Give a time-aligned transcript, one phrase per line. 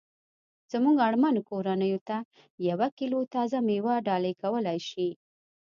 [0.71, 2.17] زمونږ اړمنو کورنیوو ته
[2.69, 5.07] یوه کیلو تازه میوه ډالۍ کولای شي